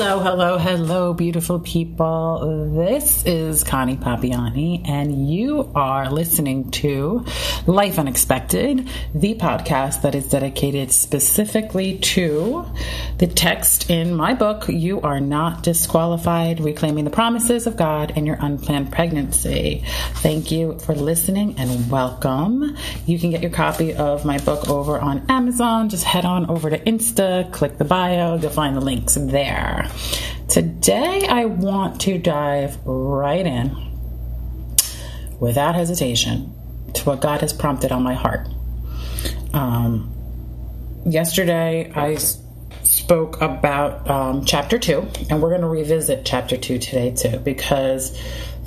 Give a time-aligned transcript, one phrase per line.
[0.00, 2.70] Hello, hello, hello, beautiful people.
[2.72, 7.24] This is Connie Papiani, and you are listening to
[7.66, 12.64] Life Unexpected, the podcast that is dedicated specifically to
[13.18, 18.24] the text in my book, You Are Not Disqualified Reclaiming the Promises of God in
[18.24, 19.82] Your Unplanned Pregnancy.
[20.18, 22.76] Thank you for listening and welcome.
[23.06, 25.88] You can get your copy of my book over on Amazon.
[25.88, 29.87] Just head on over to Insta, click the bio, you'll find the links there.
[30.48, 33.76] Today, I want to dive right in
[35.38, 36.54] without hesitation
[36.94, 38.48] to what God has prompted on my heart.
[39.52, 40.12] Um,
[41.06, 42.16] yesterday, I
[42.82, 48.18] spoke about um, chapter two, and we're going to revisit chapter two today too, because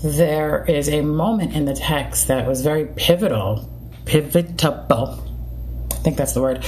[0.04, 3.70] there is a moment in the text that was very pivotal,
[4.06, 5.28] pivotable.
[5.92, 6.64] I think that's the word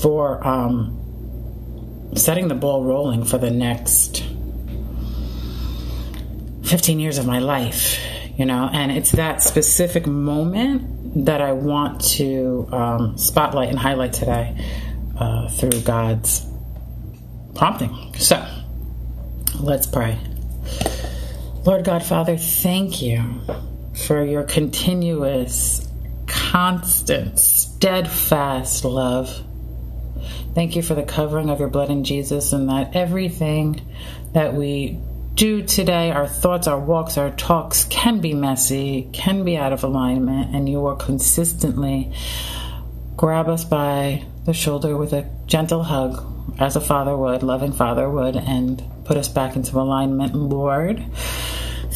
[0.00, 0.97] for um,
[2.14, 4.24] setting the ball rolling for the next
[6.64, 7.98] 15 years of my life,
[8.36, 14.12] you know, and it's that specific moment that I want to um, spotlight and highlight
[14.12, 14.56] today
[15.16, 16.46] uh, through God's
[17.54, 18.14] prompting.
[18.14, 18.46] So
[19.60, 20.18] let's pray.
[21.64, 23.40] Lord God, Father, thank you
[24.06, 25.88] for your continuous,
[26.26, 29.44] constant, steadfast love
[30.58, 33.80] Thank you for the covering of your blood in Jesus and that everything
[34.32, 34.98] that we
[35.34, 39.84] do today, our thoughts, our walks, our talks can be messy, can be out of
[39.84, 42.12] alignment, and you will consistently
[43.14, 46.26] grab us by the shoulder with a gentle hug,
[46.58, 51.06] as a father would, loving father would, and put us back into alignment, Lord.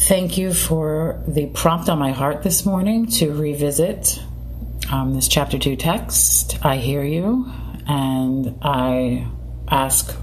[0.07, 4.23] Thank you for the prompt on my heart this morning to revisit
[4.89, 6.65] um, this chapter 2 text.
[6.65, 7.51] I hear you
[7.87, 9.27] and I
[9.67, 10.15] ask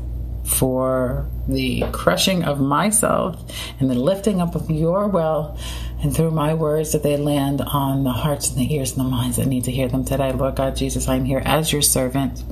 [0.44, 3.40] for the crushing of myself
[3.78, 5.58] and the lifting up of your will
[6.02, 9.10] and through my words that they land on the hearts and the ears and the
[9.10, 10.32] minds that need to hear them today.
[10.32, 12.42] Lord God Jesus, I'm here as your servant,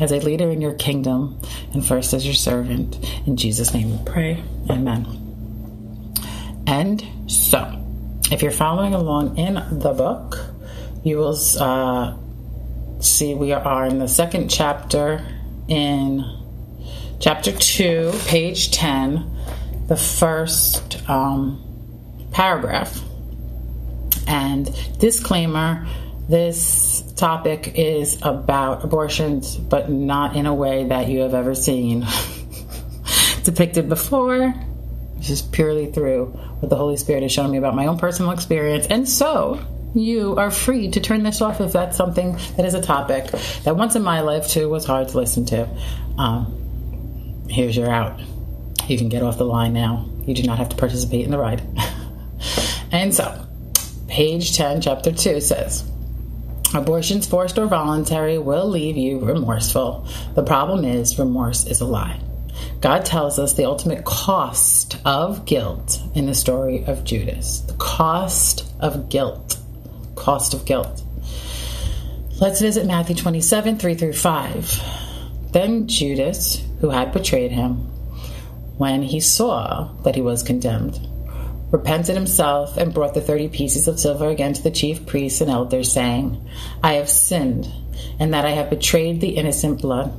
[0.00, 1.40] as a leader in your kingdom,
[1.72, 2.98] and first as your servant.
[3.26, 4.42] In Jesus' name we pray.
[4.70, 5.18] Amen.
[6.66, 7.78] And so,
[8.30, 10.38] if you're following along in the book,
[11.02, 12.16] you will uh,
[13.08, 15.24] see, we are in the second chapter
[15.68, 16.24] in
[17.20, 19.30] chapter 2, page 10,
[19.88, 21.62] the first um,
[22.32, 23.00] paragraph.
[24.26, 25.86] And disclaimer
[26.28, 32.06] this topic is about abortions, but not in a way that you have ever seen
[33.42, 34.54] depicted before.
[35.16, 38.30] This is purely through what the Holy Spirit has shown me about my own personal
[38.30, 38.86] experience.
[38.86, 39.60] And so,
[39.94, 43.30] you are free to turn this off if that's something that is a topic
[43.64, 45.68] that once in my life too was hard to listen to.
[46.18, 48.20] Um, here's your out.
[48.88, 50.08] You can get off the line now.
[50.24, 51.62] You do not have to participate in the ride.
[52.92, 53.46] and so,
[54.08, 55.88] page 10, chapter 2 says,
[56.74, 60.08] Abortions, forced or voluntary, will leave you remorseful.
[60.34, 62.18] The problem is, remorse is a lie.
[62.80, 67.60] God tells us the ultimate cost of guilt in the story of Judas.
[67.60, 69.58] The cost of guilt
[70.14, 71.02] cost of guilt.
[72.40, 74.82] Let's visit Matthew 27 3 through 5.
[75.52, 77.74] Then Judas, who had betrayed him,
[78.78, 80.98] when he saw that he was condemned,
[81.70, 85.50] repented himself and brought the thirty pieces of silver again to the chief priests and
[85.50, 86.48] elders, saying,
[86.82, 87.68] I have sinned,
[88.18, 90.12] and that I have betrayed the innocent blood.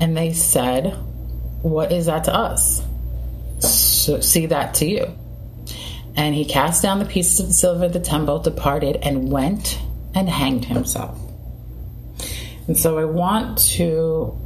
[0.00, 0.92] And they said,
[1.62, 2.82] What is that to us?
[3.60, 5.06] So see that to you.
[6.16, 9.78] And he cast down the pieces of the silver of the temple, departed, and went
[10.14, 11.18] and hanged himself.
[12.66, 14.36] And so I want to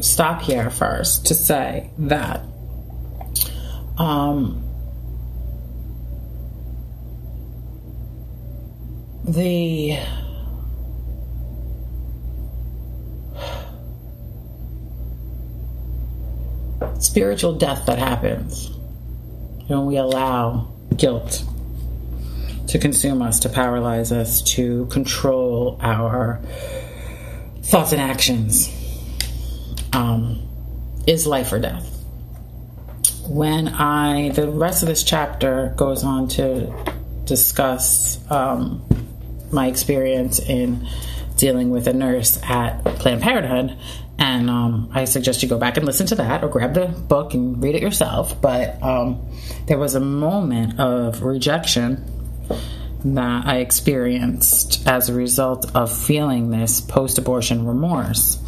[0.00, 2.40] stop here first to say that
[3.96, 4.62] um,
[9.24, 9.98] the
[16.98, 18.70] spiritual death that happens
[19.72, 21.44] when we allow guilt
[22.68, 26.40] to consume us, to paralyze us, to control our
[27.62, 28.70] thoughts and actions,
[29.92, 30.48] um,
[31.06, 31.88] is life or death.
[33.28, 36.72] When I, the rest of this chapter goes on to
[37.24, 38.82] discuss um,
[39.52, 40.86] my experience in
[41.36, 43.76] dealing with a nurse at Planned Parenthood.
[44.18, 47.34] And um, I suggest you go back and listen to that or grab the book
[47.34, 48.40] and read it yourself.
[48.40, 49.26] But um,
[49.66, 52.04] there was a moment of rejection
[53.04, 58.38] that I experienced as a result of feeling this post abortion remorse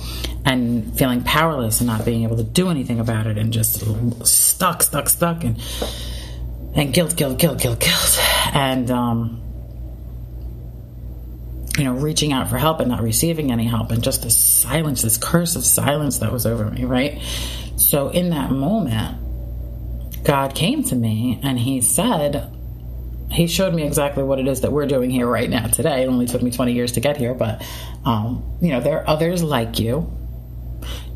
[0.45, 3.83] and feeling powerless and not being able to do anything about it and just
[4.25, 5.61] stuck, stuck, stuck and
[6.77, 8.19] and guilt, guilt, guilt, guilt, guilt.
[8.53, 9.44] And um,
[11.77, 15.03] you know, reaching out for help and not receiving any help, and just this silence,
[15.03, 17.21] this curse of silence that was over me, right?
[17.77, 22.53] So, in that moment, God came to me and He said,
[23.31, 26.05] He showed me exactly what it is that we're doing here right now today.
[26.05, 27.67] It only took me 20 years to get here, but,
[28.05, 30.11] um, you know, there are others like you.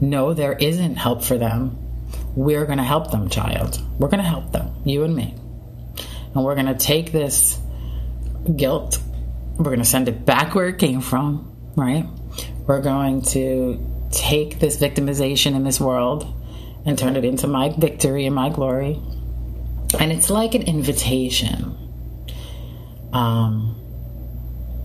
[0.01, 1.79] No, there isn't help for them.
[2.35, 3.81] We're going to help them, child.
[3.99, 5.35] We're going to help them, you and me.
[6.35, 7.59] And we're going to take this
[8.57, 9.01] guilt
[9.59, 12.07] we're going to send it back where it came from, right?
[12.67, 16.33] We're going to take this victimization in this world
[16.87, 19.03] and turn it into my victory and my glory.
[19.99, 21.77] And it's like an invitation.
[23.13, 23.75] Um,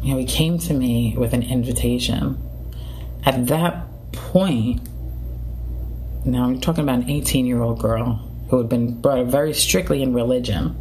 [0.02, 2.42] you know, he came to me with an invitation.
[3.26, 4.82] At that point,
[6.26, 8.16] now I'm talking about an 18 year old girl
[8.50, 10.76] who had been brought up very strictly in religion,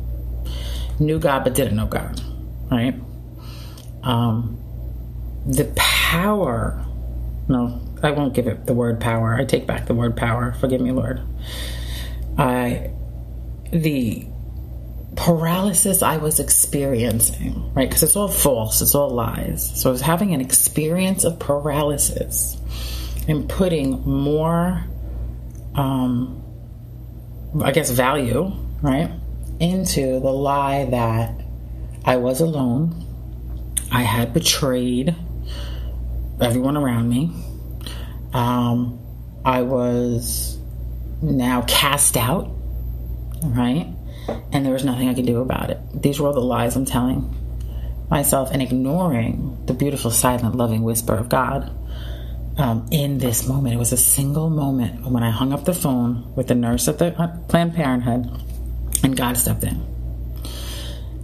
[0.98, 2.20] knew God but didn't know God,
[2.70, 2.94] right?
[4.02, 4.58] Um,
[5.46, 6.84] the power.
[7.48, 9.34] No, I won't give it the word power.
[9.34, 10.52] I take back the word power.
[10.52, 11.20] Forgive me, Lord.
[12.38, 12.90] I
[13.72, 14.26] the
[15.16, 17.88] paralysis I was experiencing, right?
[17.88, 19.80] Because it's all false, it's all lies.
[19.80, 22.56] So I was having an experience of paralysis
[23.28, 24.84] and putting more,
[25.74, 26.42] um,
[27.62, 29.10] I guess, value, right,
[29.60, 31.34] into the lie that
[32.04, 33.06] I was alone,
[33.92, 35.14] I had betrayed
[36.40, 37.30] everyone around me.
[38.32, 38.98] Um,
[39.44, 40.58] I was
[41.20, 42.50] now cast out,
[43.44, 43.86] right?
[44.50, 45.78] And there was nothing I could do about it.
[45.94, 47.38] These were all the lies I'm telling
[48.08, 51.70] myself and ignoring the beautiful, silent, loving whisper of God.
[52.58, 56.34] Um, in this moment, it was a single moment when I hung up the phone
[56.34, 58.26] with the nurse at the uh, Planned Parenthood,
[59.02, 59.82] and God stepped in.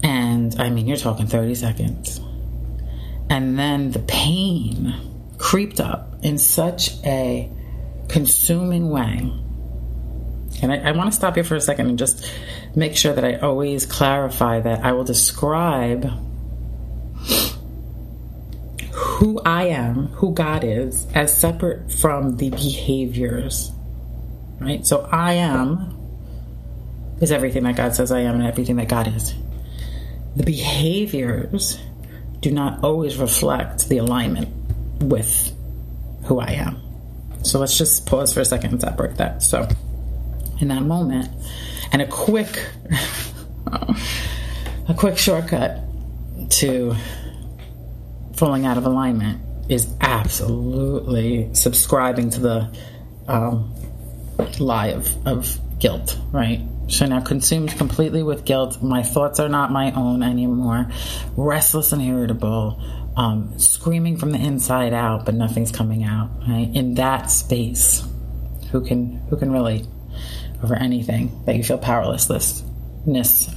[0.02, 2.20] And I mean, you're talking 30 seconds.
[3.30, 4.94] And then the pain
[5.38, 7.50] creeped up in such a
[8.08, 9.32] consuming way.
[10.62, 12.30] And I, I want to stop here for a second and just
[12.74, 16.10] make sure that I always clarify that I will describe
[18.92, 23.70] who I am, who God is, as separate from the behaviors.
[24.60, 24.84] Right?
[24.86, 25.98] So I am
[27.20, 29.34] is everything that God says I am and everything that God is.
[30.36, 31.78] The behaviors
[32.40, 34.48] do not always reflect the alignment
[35.02, 35.52] with
[36.24, 36.80] who I am.
[37.42, 39.42] So let's just pause for a second and separate that.
[39.42, 39.68] So,
[40.60, 41.30] in that moment,
[41.92, 42.68] and a quick,
[43.66, 45.80] a quick shortcut
[46.50, 46.94] to
[48.34, 52.78] falling out of alignment is absolutely subscribing to the
[53.26, 53.74] um,
[54.58, 56.60] lie of, of guilt, right?
[56.88, 58.82] So now consumed completely with guilt.
[58.82, 60.90] My thoughts are not my own anymore.
[61.36, 62.82] Restless and irritable.
[63.16, 66.30] Um, screaming from the inside out, but nothing's coming out.
[66.48, 68.06] Right in that space,
[68.70, 69.86] who can who can relate
[70.62, 72.62] over anything that you feel powerlessness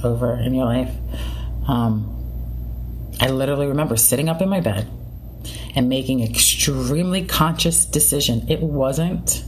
[0.04, 0.92] over in your life?
[1.68, 2.18] Um,
[3.20, 4.88] I literally remember sitting up in my bed
[5.74, 8.50] and making extremely conscious decision.
[8.50, 9.44] It wasn't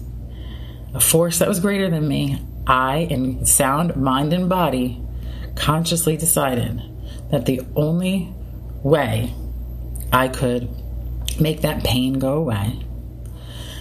[0.95, 2.41] a force that was greater than me.
[2.67, 5.01] I, in sound mind and body,
[5.55, 6.83] consciously decided
[7.31, 8.33] that the only
[8.83, 9.35] way
[10.13, 10.69] I could
[11.41, 12.85] make that pain go away,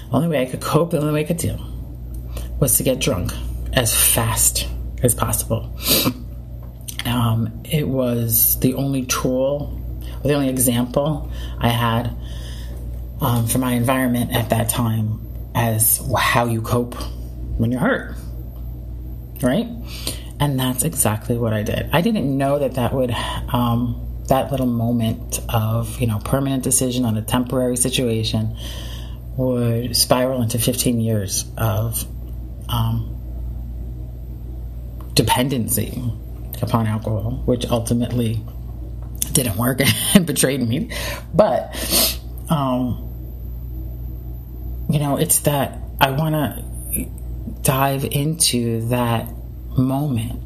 [0.10, 1.60] the only way I could cope, the only way I could deal,
[2.60, 3.34] was to get drunk
[3.74, 4.68] as fast
[5.02, 5.76] as possible.
[7.06, 9.84] Um, it was the only tool
[10.24, 12.16] the only example I had
[13.22, 15.20] um, for my environment at that time
[15.54, 16.96] as how you cope
[17.58, 18.16] when you're hurt,
[19.44, 19.68] right?
[20.40, 21.90] And that's exactly what I did.
[21.94, 27.06] I didn't know that that would, um, that little moment of, you know, permanent decision
[27.06, 28.58] on a temporary situation
[29.38, 32.06] would spiral into 15 years of
[32.70, 33.10] um,
[35.14, 36.02] dependency
[36.62, 38.42] upon alcohol, which ultimately
[39.34, 39.82] didn't work
[40.16, 40.90] and betrayed me.
[41.34, 42.20] But,
[42.50, 43.10] um,
[44.90, 46.74] you know, it's that I want to
[47.62, 49.28] dive into that
[49.78, 50.42] moment,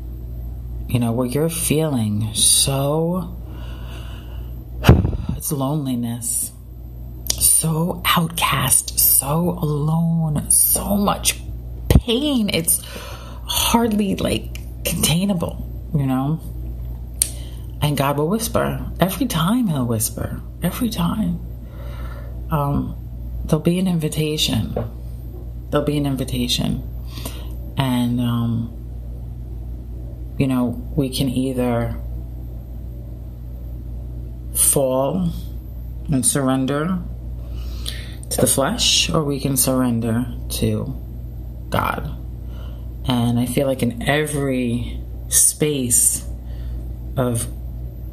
[0.89, 3.35] you know, where you're feeling so,
[5.35, 6.51] it's loneliness,
[7.29, 11.39] so outcast, so alone, so much
[11.89, 12.49] pain.
[12.53, 12.81] It's
[13.45, 16.39] hardly like containable, you know?
[17.81, 18.91] And God will whisper.
[18.99, 20.41] Every time He'll whisper.
[20.63, 21.39] Every time.
[22.49, 22.95] Um,
[23.45, 24.75] there'll be an invitation.
[25.69, 26.83] There'll be an invitation.
[27.77, 28.74] And, um,
[30.38, 31.95] you know, we can either
[34.53, 35.29] fall
[36.12, 37.00] and surrender
[38.29, 40.95] to the flesh, or we can surrender to
[41.69, 42.13] God.
[43.07, 46.25] And I feel like in every space
[47.15, 47.47] of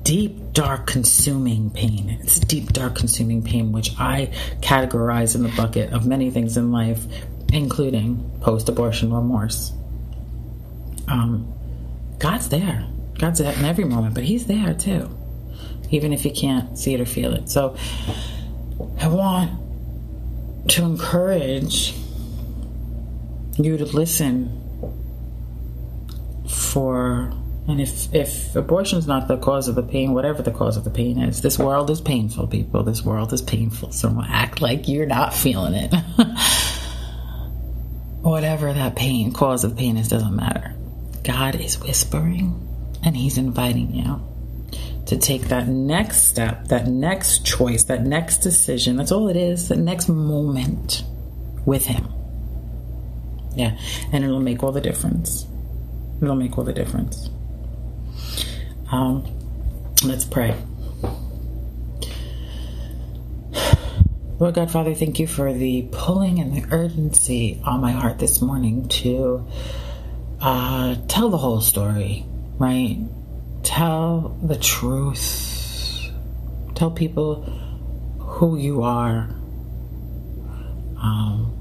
[0.05, 2.19] deep, dark, consuming pain.
[2.21, 4.31] It's deep, dark, consuming pain, which I
[4.61, 7.07] categorize in the bucket of many things in life,
[7.55, 9.73] including post abortion remorse.
[11.09, 11.53] Um,
[12.19, 12.87] God's there.
[13.19, 15.09] God's there in every moment, but He's there too,
[15.91, 17.49] even if you can't see it or feel it.
[17.49, 17.77] So
[19.01, 19.61] I want
[20.71, 21.95] to encourage
[23.57, 24.61] you to listen
[26.49, 27.33] for
[27.67, 30.85] and if if abortion is not the cause of the pain, whatever the cause of
[30.85, 32.83] the pain is, this world is painful, people.
[32.83, 33.93] This world is painful.
[33.93, 35.95] So act like you're not feeling it.
[38.25, 40.75] whatever that pain, cause of pain is, doesn't matter.
[41.23, 42.61] God is whispering,
[43.05, 44.21] and He's inviting you
[45.07, 48.97] to take that next step, that next choice, that next decision.
[48.97, 49.69] That's all it is.
[49.69, 51.05] The next moment
[51.67, 52.09] with Him.
[53.55, 53.79] Yeah,
[54.13, 55.47] and it'll make all the difference.
[56.21, 57.29] It'll make all the difference.
[58.91, 59.25] Um,
[60.03, 60.55] let's pray.
[64.45, 68.43] Lord God, Father, thank you for the pulling and the urgency on my heart this
[68.43, 69.49] morning to
[70.39, 72.27] uh, tell the whole story,
[72.59, 72.99] right?
[73.63, 76.11] Tell the truth.
[76.75, 77.37] Tell people
[78.19, 79.31] who you are.
[80.99, 81.57] Um,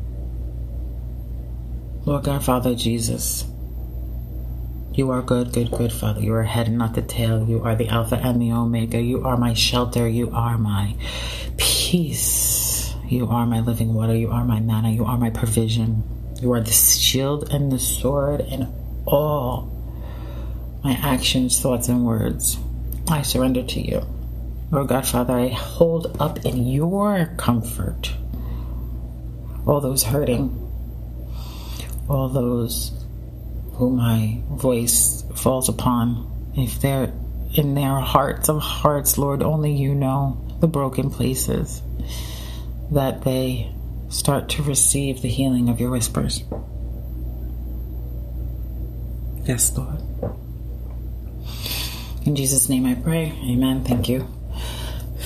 [2.04, 3.46] Lord God, Father Jesus.
[4.92, 6.20] You are good, good, good, Father.
[6.20, 7.48] You are head and not the tail.
[7.48, 9.02] You are the Alpha and the Omega.
[9.02, 10.06] You are my shelter.
[10.06, 10.98] You are my
[11.56, 12.63] peace.
[13.14, 14.16] You are my living water.
[14.16, 14.90] You are my manna.
[14.90, 16.04] You are my provision.
[16.42, 18.68] You are the shield and the sword and
[19.06, 19.70] all
[20.84, 22.58] my actions, thoughts, and words.
[23.08, 24.02] I surrender to you.
[24.72, 28.16] Lord God, Father, I hold up in your comfort
[29.68, 30.50] all those hurting,
[32.10, 33.06] all those
[33.74, 36.52] who my voice falls upon.
[36.58, 37.14] If they're
[37.54, 41.84] in their hearts of hearts, Lord, only you know the broken places
[42.94, 43.74] that they
[44.10, 46.44] start to receive the healing of your whispers.
[49.46, 50.00] Yes, Lord.
[52.26, 53.34] In Jesus' name I pray.
[53.44, 53.84] Amen.
[53.84, 54.28] Thank you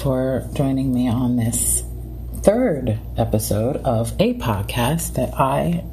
[0.02, 1.84] for joining me on this
[2.42, 5.84] third episode of a podcast that I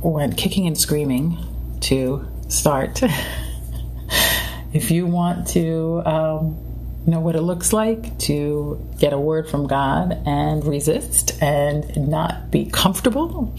[0.00, 1.38] went kicking and screaming
[1.80, 3.02] to start.
[4.72, 6.67] if you want to um,
[7.08, 12.50] know what it looks like to get a word from God and resist and not
[12.50, 13.54] be comfortable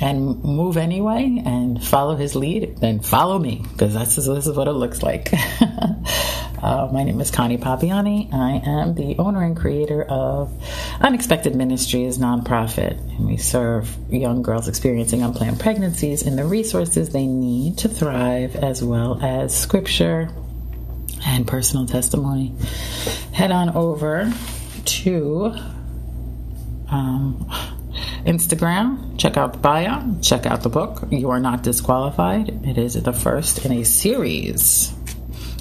[0.00, 4.68] and move anyway and follow his lead, then follow me because that's this is what
[4.68, 5.32] it looks like.
[6.64, 8.32] Uh, my name is Connie Papiani.
[8.32, 10.50] I am the owner and creator of
[10.98, 17.26] Unexpected Ministries nonprofit, and we serve young girls experiencing unplanned pregnancies and the resources they
[17.26, 20.30] need to thrive, as well as scripture
[21.24, 22.54] and personal testimony.
[23.32, 24.32] Head on over
[24.84, 25.54] to
[26.88, 27.46] um,
[28.24, 29.18] Instagram.
[29.18, 30.18] Check out the bio.
[30.20, 31.08] Check out the book.
[31.10, 32.66] You are not disqualified.
[32.66, 34.92] It is the first in a series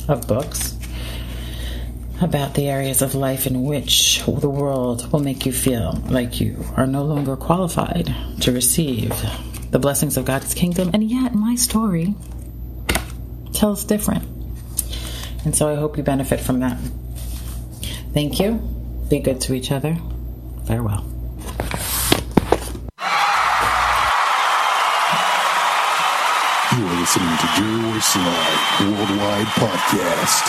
[0.07, 0.77] of books
[2.21, 6.63] about the areas of life in which the world will make you feel like you
[6.77, 9.13] are no longer qualified to receive
[9.71, 10.91] the blessings of God's kingdom.
[10.93, 12.15] And yet, my story
[13.51, 14.32] tells different.
[15.45, 16.77] And so I hope you benefit from that.
[18.13, 18.53] Thank you.
[19.09, 19.97] Be good to each other.
[20.65, 21.05] Farewell.
[26.73, 28.01] You are listening to Jerry
[28.79, 30.45] Worldwide Podcast.